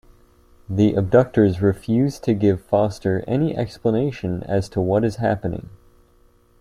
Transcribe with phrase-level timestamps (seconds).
[0.67, 5.69] The abductors refuse to give Foster any explanation as to what is happening.